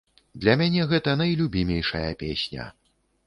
[0.43, 2.67] Для мяне гэта найлюбімейшая песня.